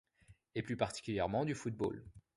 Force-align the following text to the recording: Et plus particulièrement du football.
Et 0.55 0.63
plus 0.63 0.77
particulièrement 0.77 1.45
du 1.45 1.53
football. 1.53 2.03